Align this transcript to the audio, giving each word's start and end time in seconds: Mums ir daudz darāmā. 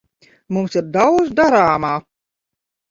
Mums 0.57 0.79
ir 0.81 0.89
daudz 0.97 1.31
darāmā. 1.43 1.95